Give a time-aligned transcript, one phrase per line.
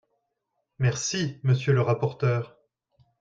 [0.79, 2.57] Merci, monsieur le rapporteur.